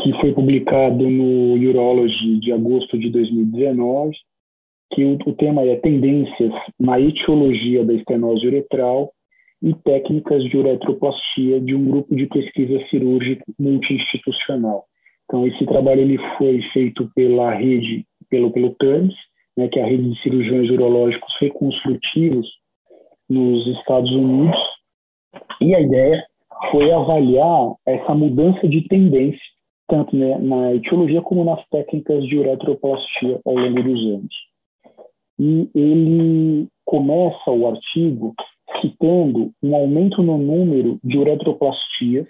[0.03, 4.15] que foi publicado no Urology de agosto de 2019,
[4.93, 9.13] que o, o tema é Tendências na etiologia da estenose uretral
[9.63, 14.87] e técnicas de uretroplastia de um grupo de pesquisa cirúrgica multi-institucional.
[15.25, 19.15] Então, esse trabalho ele foi feito pela rede, pelo, pelo TERMS,
[19.57, 22.47] né, que é a rede de cirurgiões urológicos reconstrutivos
[23.29, 24.59] nos Estados Unidos,
[25.61, 26.25] e a ideia
[26.71, 29.41] foi avaliar essa mudança de tendência,
[29.87, 34.35] tanto né, na etiologia como nas técnicas de uretroplastia ao longo dos anos.
[35.39, 38.35] E ele começa o artigo
[38.81, 42.27] citando um aumento no número de uretroplastias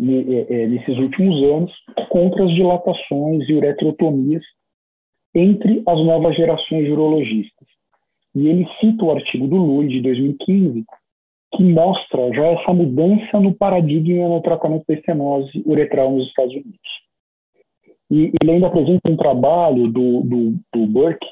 [0.00, 1.72] é, é, nesses últimos anos
[2.08, 4.42] contra as dilatações e uretrotomias
[5.34, 7.68] entre as novas gerações de urologistas.
[8.34, 10.84] E ele cita o artigo do Lui, de 2015,
[11.54, 16.78] que mostra já essa mudança no paradigma no tratamento da estenose uretral nos Estados Unidos.
[18.10, 21.26] E ele ainda apresenta um trabalho do, do, do Burke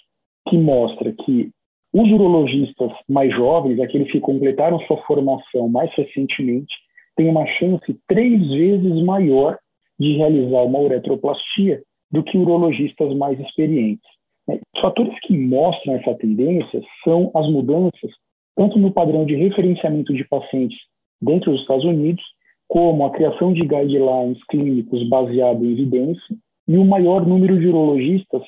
[0.49, 1.51] que mostra que
[1.93, 6.75] os urologistas mais jovens, aqueles que completaram sua formação mais recentemente,
[7.17, 9.59] têm uma chance três vezes maior
[9.99, 14.09] de realizar uma uretroplastia do que urologistas mais experientes.
[14.49, 18.11] Os fatores que mostram essa tendência são as mudanças
[18.57, 20.79] tanto no padrão de referenciamento de pacientes
[21.23, 22.25] dentro dos Estados Unidos,
[22.67, 28.43] como a criação de guidelines clínicos baseado em evidência e o maior número de urologistas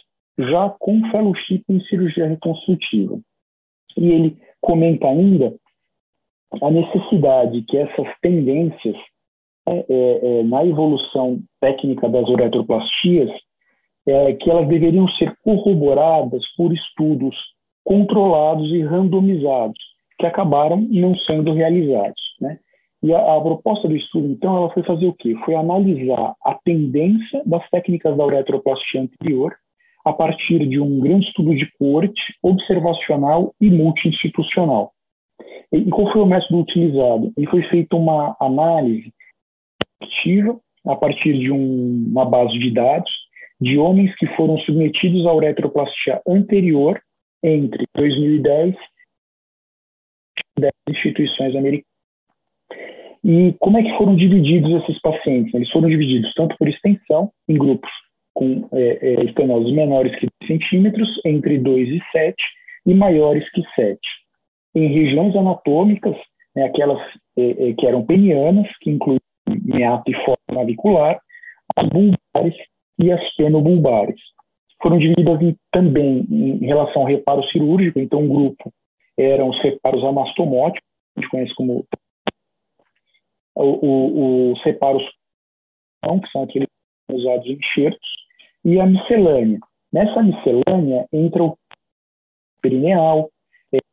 [0.48, 3.18] já com fellowship em cirurgia reconstrutiva.
[3.96, 5.55] E ele comenta ainda
[6.62, 8.96] a necessidade que essas tendências
[9.66, 13.31] é, é, é, na evolução técnica das uretroplastias,
[14.07, 17.37] é, que elas deveriam ser corroboradas por estudos
[17.85, 19.79] controlados e randomizados,
[20.18, 22.20] que acabaram não sendo realizados.
[22.40, 22.59] Né?
[23.03, 25.35] E a, a, proposta do estudo, então, ela foi fazer o quê?
[25.44, 29.55] Foi analisar a tendência das técnicas da uretroplastia anterior
[30.04, 34.92] a partir de um grande estudo de corte, observacional e multi-institucional.
[35.72, 37.32] E qual foi o método utilizado?
[37.36, 39.12] E foi feita uma análise
[40.02, 43.10] ativa a partir de um, uma base de dados
[43.60, 47.00] de homens que foram submetidos à uretroplastia anterior
[47.42, 48.74] entre 2010
[50.56, 51.84] e 10 instituições americanas.
[53.22, 55.52] E como é que foram divididos esses pacientes?
[55.52, 57.90] Eles foram divididos tanto por extensão, em grupos
[58.40, 62.35] com é, é, menores que 10 centímetros, entre 2 e 7,
[62.87, 64.00] e maiores que 7.
[64.74, 66.16] Em regiões anatômicas,
[66.57, 66.98] né, aquelas
[67.37, 71.20] é, é, que eram penianas, que incluem meato e forma navicular,
[71.76, 72.57] as bulbares
[72.98, 74.18] e as penobulbares.
[74.83, 78.72] Foram divididas em, também em relação ao reparo cirúrgico, então um grupo
[79.18, 81.85] eram os reparos amastomóticos, a gente conhece como
[83.55, 85.05] os reparos
[86.03, 86.68] que são aqueles
[87.11, 88.19] usados em enxertos,
[88.64, 89.59] e a miscelânea.
[89.92, 91.57] Nessa miscelânea entra o
[92.62, 93.31] perineal,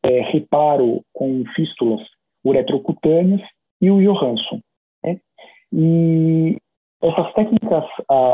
[0.04, 2.02] é, reparo com fístulas
[2.46, 3.42] uretrocutâneas
[3.82, 4.60] e o Johansson.
[5.04, 5.20] Né?
[5.74, 6.58] E
[7.02, 7.86] essas técnicas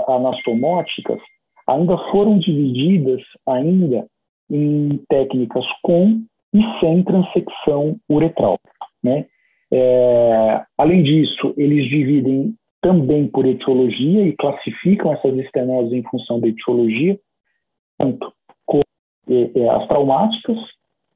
[0.08, 1.20] anastomóticas
[1.68, 4.08] ainda foram divididas ainda
[4.50, 8.60] em técnicas com e sem transecção uretral.
[9.02, 9.26] Né?
[9.72, 16.50] É, além disso, eles dividem também por etiologia e classificam essas estenoses em função da
[16.50, 17.18] etiologia,
[17.98, 18.32] tanto
[19.30, 20.58] é, é, as traumáticas,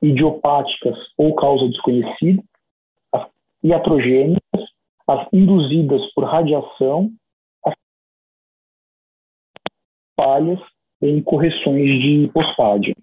[0.02, 2.42] idiopáticas ou causa desconhecida,
[3.12, 3.28] as
[3.62, 4.64] iatrogênicas,
[5.06, 7.12] as induzidas por radiação,
[7.66, 7.74] as
[10.16, 10.60] falhas
[11.02, 12.96] em correções de postpádio.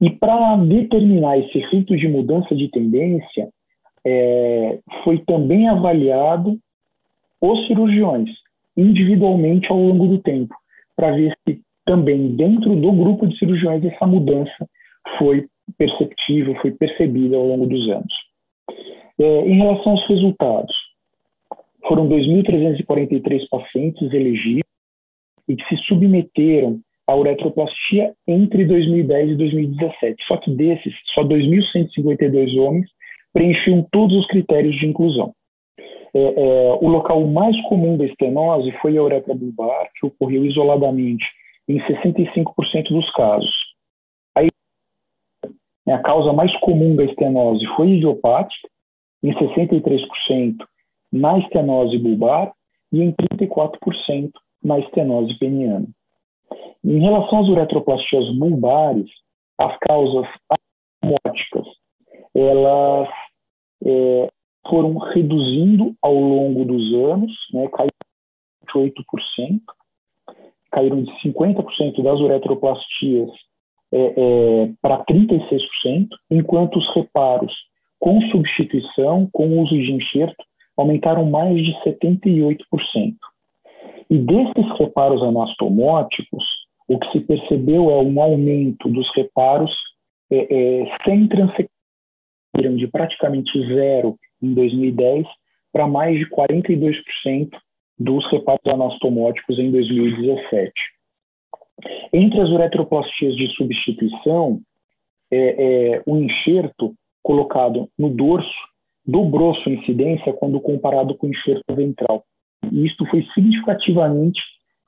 [0.00, 3.48] E para determinar esse efeito de mudança de tendência,
[4.04, 6.58] é, foi também avaliado
[7.42, 8.30] os cirurgiões
[8.76, 10.54] individualmente ao longo do tempo,
[10.96, 14.68] para ver se também dentro do grupo de cirurgiões essa mudança
[15.18, 18.14] foi perceptível, foi percebida ao longo dos anos.
[19.18, 20.74] É, em relação aos resultados,
[21.86, 24.64] foram 2.343 pacientes elegíveis
[25.48, 30.24] e que se submeteram à uretroplastia entre 2010 e 2017.
[30.28, 32.88] Só que desses, só 2.152 homens
[33.32, 35.34] preenchiam todos os critérios de inclusão.
[36.14, 41.24] É, é, o local mais comum da estenose foi a uretra bulbar, que ocorreu isoladamente
[41.68, 43.50] em 65% dos casos.
[44.36, 44.48] Aí,
[45.88, 48.68] a causa mais comum da estenose foi idiopática,
[49.22, 50.56] em 63%
[51.12, 52.52] na estenose bulbar
[52.92, 54.30] e em 34%
[54.62, 55.86] na estenose peniana.
[56.84, 59.08] Em relação às uretroplastias bulbares,
[59.58, 60.26] as causas
[61.02, 61.66] osmóticas,
[62.34, 63.08] elas
[63.84, 64.28] é,
[64.68, 67.92] foram reduzindo ao longo dos anos, né, caíram
[68.66, 69.60] de 8%,
[70.70, 73.30] caíram de 50% das uretroplastias
[73.92, 77.52] é, é, para 36%, enquanto os reparos
[77.98, 80.42] com substituição, com uso de enxerto,
[80.76, 82.66] aumentaram mais de 78%.
[84.10, 86.44] E desses reparos anastomóticos,
[86.88, 89.72] o que se percebeu é um aumento dos reparos
[90.30, 91.68] é, é, sem transecção,
[92.76, 95.26] de praticamente zero em 2010
[95.72, 97.50] para mais de 42%
[97.98, 100.72] dos reparos anastomóticos em 2017.
[102.12, 104.60] Entre as uretroplastias de substituição,
[105.30, 108.52] é, é, o enxerto colocado no dorso
[109.04, 112.24] dobrou sua incidência quando comparado com o enxerto ventral.
[112.70, 114.40] E isto foi significativamente,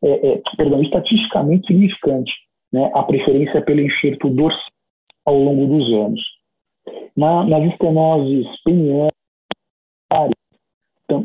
[0.03, 2.33] é, é, perdão, estatisticamente significante,
[2.73, 4.61] né, a preferência pelo enxerto dorsal
[5.25, 6.21] ao longo dos anos.
[7.17, 9.13] Na, nas estenoses penianas,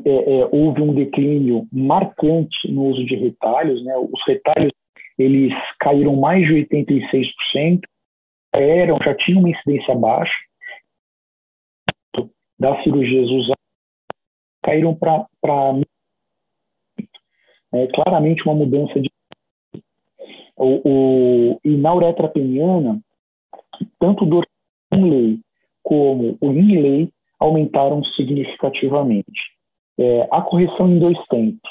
[0.05, 3.95] é, é, houve um declínio marcante no uso de retalhos, né?
[3.97, 4.71] Os retalhos
[5.17, 7.81] eles caíram mais de 86%,
[8.53, 10.33] eram já tinham uma incidência baixa
[12.57, 13.59] das cirurgias usadas
[14.61, 15.25] caíram para
[17.73, 19.09] é, claramente uma mudança de
[20.55, 23.01] o, o, e na uretra peniana
[23.97, 25.39] tanto o lei
[25.81, 27.09] como o inlay
[27.39, 29.59] aumentaram significativamente
[29.99, 31.69] é, a correção em dois tempos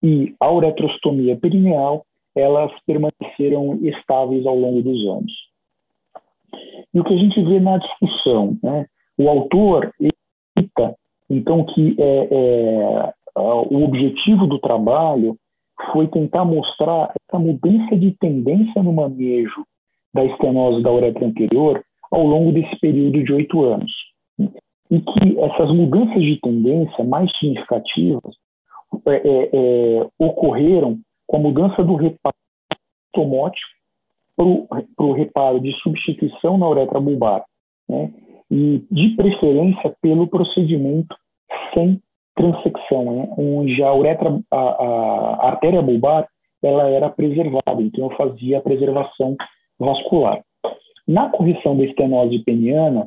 [0.00, 2.06] e a uretrostomia perineal,
[2.36, 5.32] elas permaneceram estáveis ao longo dos anos.
[6.92, 8.86] E o que a gente vê na discussão, né?
[9.18, 9.92] o autor
[10.56, 10.96] cita,
[11.28, 15.36] então, que é, é, o objetivo do trabalho
[15.92, 19.66] foi tentar mostrar essa mudança de tendência no manejo
[20.12, 23.90] da estenose da uretra anterior ao longo desse período de oito anos
[24.94, 28.36] e que essas mudanças de tendência mais significativas
[29.06, 32.36] é, é, é ocorreram com a mudança do reparo
[33.12, 33.74] automótico
[34.36, 37.44] para o reparo de substituição na uretra bulbar,
[37.88, 38.12] né?
[38.50, 41.16] e de preferência pelo procedimento
[41.72, 42.00] sem
[42.36, 43.28] transecção, né?
[43.38, 46.28] onde a uretra, a, a artéria bulbar,
[46.62, 49.36] ela era preservada, então eu fazia a preservação
[49.78, 50.42] vascular.
[51.06, 53.06] Na correção da estenose peniana,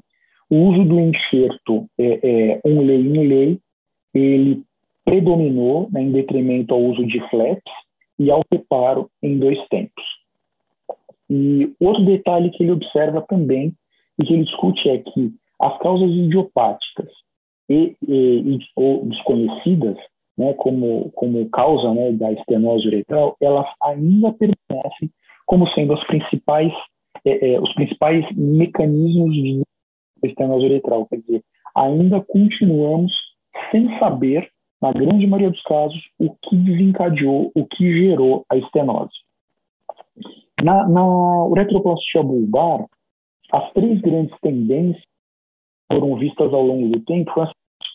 [0.50, 3.60] o uso do enxerto é, é, um lei em lei,
[4.14, 4.64] ele
[5.04, 7.74] predominou né, em detrimento ao uso de flaps
[8.20, 10.04] e ao reparo em dois tempos.
[11.30, 13.74] E outro detalhe que ele observa também
[14.20, 17.10] e que ele discute é que as causas idiopáticas
[17.70, 19.98] e, e, ou desconhecidas,
[20.38, 25.12] né, como, como causa né, da estenose uretral, elas ainda permanecem
[25.46, 26.72] como sendo as principais,
[27.26, 29.62] é, é, os principais mecanismos de
[30.24, 31.06] estenose uretral.
[31.08, 31.44] Quer dizer,
[31.76, 33.12] ainda continuamos
[33.72, 34.50] sem saber,
[34.82, 39.12] na grande maioria dos casos, o que desencadeou, o que gerou a estenose.
[40.64, 42.86] Na, na uretroplastia bulbar,
[43.52, 45.04] as três grandes tendências
[45.92, 47.32] foram vistas ao longo do tempo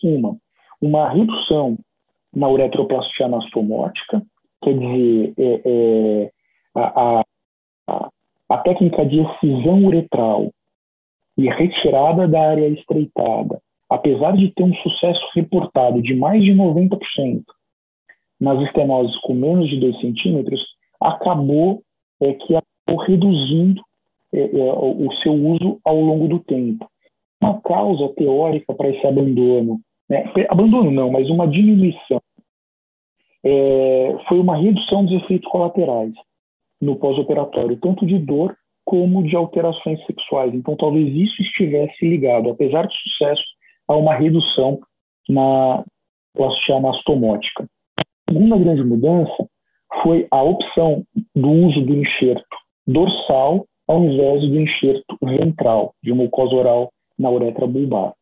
[0.03, 0.37] uma,
[0.81, 1.77] uma redução
[2.35, 4.21] na uretroplastia anastomótica,
[4.63, 6.31] quer dizer, é, é,
[6.75, 7.21] a,
[7.87, 8.09] a,
[8.49, 10.51] a técnica de excisão uretral
[11.37, 17.43] e retirada da área estreitada, apesar de ter um sucesso reportado de mais de 90%
[18.39, 20.61] nas estenoses com menos de 2 centímetros,
[20.99, 21.81] acabou
[22.21, 23.81] é, que acabou reduzindo
[24.33, 26.89] é, é, o seu uso ao longo do tempo.
[27.41, 29.79] Uma causa teórica para esse abandono,
[30.09, 32.21] né, abandono não, mas uma diminuição,
[33.43, 36.13] é, foi uma redução dos efeitos colaterais
[36.81, 38.55] no pós-operatório, tanto de dor
[38.85, 40.53] como de alterações sexuais.
[40.53, 43.43] Então, talvez isso estivesse ligado, apesar de sucesso,
[43.87, 44.79] a uma redução
[45.29, 45.83] na
[46.35, 47.65] plastia anastomótica.
[47.99, 49.47] A segunda grande mudança
[50.01, 51.05] foi a opção
[51.35, 57.67] do uso do enxerto dorsal ao invés do enxerto ventral de mucosa oral na uretra
[57.67, 58.13] bulbar.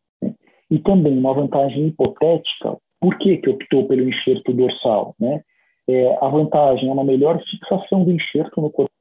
[0.69, 5.15] E também uma vantagem hipotética, por que, que optou pelo enxerto dorsal?
[5.19, 5.41] Né?
[5.87, 8.91] É, a vantagem é uma melhor fixação do enxerto no corpo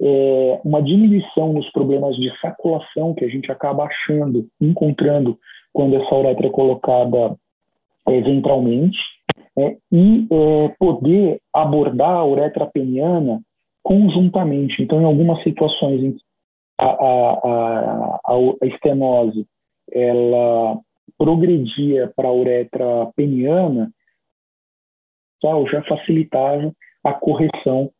[0.00, 5.38] é, uma diminuição nos problemas de saculação que a gente acaba achando, encontrando
[5.72, 7.36] quando essa uretra é colocada
[8.08, 8.98] é, ventralmente,
[9.58, 10.28] é, e
[10.78, 13.40] poder abordar a uretra peniana
[13.82, 14.82] conjuntamente.
[14.82, 16.22] Então, em algumas situações em que
[16.78, 19.46] a, a, a, a estenose
[19.90, 20.78] ela
[21.16, 23.90] progredia para a uretra peniana,
[25.42, 26.72] já facilitava
[27.04, 27.90] a correção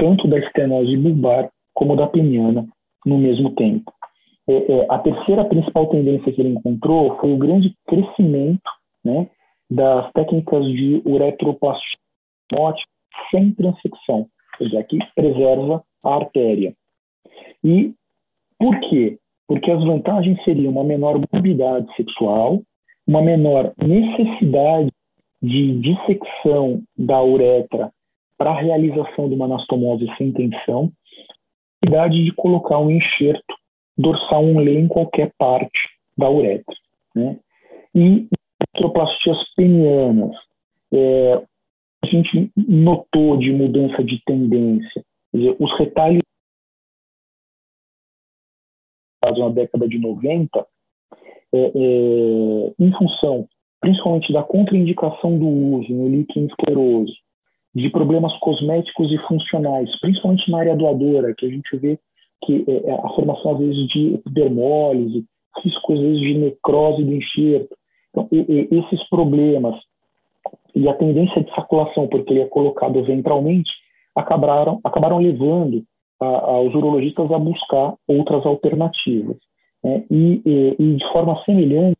[0.00, 2.66] tanto da estenose bulbar como da peniana
[3.04, 3.92] no mesmo tempo.
[4.48, 8.70] É, é, a terceira principal tendência que ele encontrou foi o grande crescimento
[9.04, 9.28] né,
[9.70, 12.00] das técnicas de uretroplastia
[13.30, 14.26] sem transecção,
[14.58, 16.74] ou seja, que preserva a artéria.
[17.62, 17.94] E
[18.58, 19.18] por quê?
[19.46, 22.62] Porque as vantagens seriam uma menor mobilidade sexual,
[23.06, 24.90] uma menor necessidade
[25.42, 27.92] de dissecção da uretra
[28.40, 30.90] para a realização de uma anastomose sem tensão,
[31.84, 33.54] necessidade de colocar um enxerto
[33.98, 35.78] dorsal 1 em qualquer parte
[36.16, 36.74] da uretra.
[37.14, 37.38] Né?
[37.94, 38.28] E
[38.74, 40.34] artroplastias penianas,
[40.90, 41.34] é,
[42.02, 45.04] a gente notou de mudança de tendência.
[45.34, 46.22] Dizer, os retalhos
[49.22, 50.66] na década de 90,
[51.52, 53.46] é, é, em função
[53.82, 57.12] principalmente da contraindicação do uso no líquido escleroso,
[57.74, 61.98] de problemas cosméticos e funcionais, principalmente na área doadora, que a gente vê
[62.44, 65.24] que é, é, a formação, às vezes, de epidermólise,
[65.62, 67.76] risco, às vezes, de necrose do enxerto.
[68.10, 69.76] Então, e, e, esses problemas
[70.74, 73.70] e a tendência de saculação, porque ele é colocado ventralmente,
[74.14, 75.84] acabaram, acabaram levando
[76.18, 79.36] a, a, os urologistas a buscar outras alternativas.
[79.82, 80.04] Né?
[80.10, 81.98] E, e, e, de forma semelhante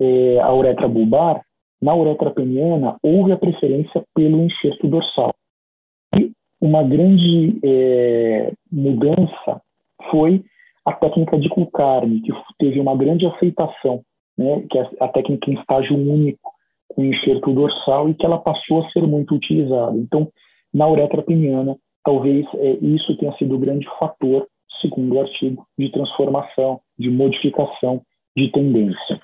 [0.00, 1.42] é, à uretra bulbar,
[1.80, 5.34] na uretra peniana houve a preferência pelo enxerto dorsal.
[6.16, 9.60] E uma grande é, mudança
[10.10, 10.44] foi
[10.84, 14.02] a técnica de Kulkarni, que teve uma grande aceitação,
[14.36, 16.52] né, que é a técnica em estágio único,
[16.88, 19.96] com enxerto dorsal, e que ela passou a ser muito utilizada.
[19.96, 20.30] Então,
[20.72, 24.46] na uretra peniana, talvez é, isso tenha sido o grande fator,
[24.80, 28.02] segundo o artigo, de transformação, de modificação
[28.36, 29.20] de tendência.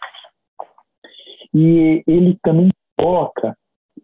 [1.59, 3.57] E ele também coloca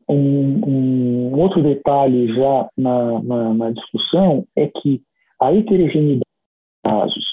[0.09, 5.03] um, um outro detalhe já na, na, na, discussão, é que
[5.39, 7.25] a heterogeneidade de casos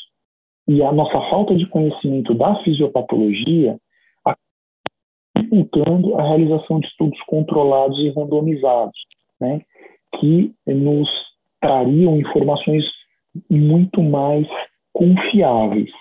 [0.68, 3.78] e a nossa falta de conhecimento da fisiopatologia
[5.38, 9.00] dificultando a realização de estudos controlados e randomizados,
[9.40, 9.62] né,
[10.20, 11.10] que nos
[11.62, 12.84] trariam informações
[13.50, 14.46] muito mais
[14.92, 15.92] confiáveis.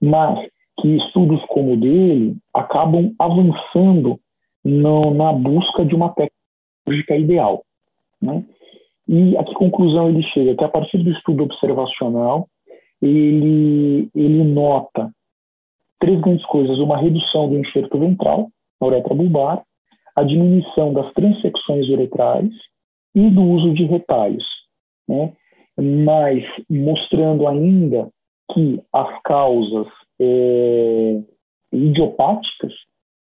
[0.00, 0.48] Mas
[0.82, 4.18] que estudos como o dele acabam avançando
[4.64, 7.64] no, na busca de uma técnica ideal.
[8.20, 8.44] Né?
[9.06, 10.56] E a que conclusão ele chega?
[10.56, 12.48] Que a partir do estudo observacional,
[13.00, 15.08] ele, ele nota
[16.00, 19.62] três grandes coisas: uma redução do enxerto ventral, na uretra bulbar,
[20.16, 22.50] a diminuição das transecções uretrais
[23.14, 24.44] e do uso de retalhos.
[25.08, 25.32] Né?
[25.76, 28.08] Mas mostrando ainda
[28.52, 29.86] que as causas
[30.22, 31.20] é,
[31.72, 32.72] idiopáticas,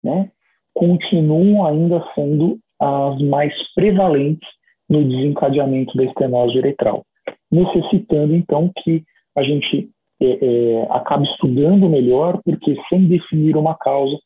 [0.02, 0.30] né,
[0.74, 4.48] continuam ainda sendo as mais prevalentes
[4.88, 7.04] no desencadeamento da estenose uretral,
[7.50, 9.04] necessitando então que
[9.36, 9.88] a gente
[10.20, 14.16] é, é, acabe estudando melhor, porque sem definir uma causa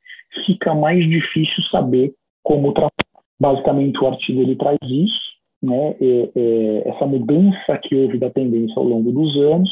[0.47, 2.13] fica mais difícil saber
[2.43, 2.91] como tratar.
[3.39, 8.75] Basicamente, o artigo ele traz isso, né, é, é, essa mudança que houve da tendência
[8.77, 9.71] ao longo dos anos,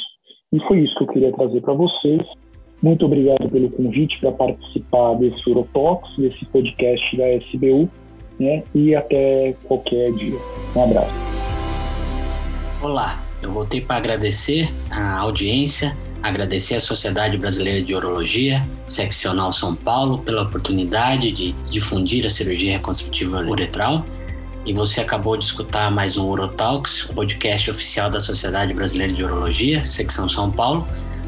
[0.52, 2.22] e foi isso que eu queria trazer para vocês.
[2.82, 7.88] Muito obrigado pelo convite para participar desse Eurotalks, desse podcast da SBU,
[8.40, 8.64] né?
[8.74, 10.36] E até qualquer dia.
[10.74, 11.12] Um abraço.
[12.82, 19.76] Olá, eu voltei para agradecer a audiência, agradecer à Sociedade Brasileira de Urologia, Seccional São
[19.76, 24.04] Paulo, pela oportunidade de difundir a cirurgia reconstrutiva uretral.
[24.66, 29.84] E você acabou de escutar mais um Urotalks, podcast oficial da Sociedade Brasileira de Urologia,
[29.84, 30.84] Secção São Paulo.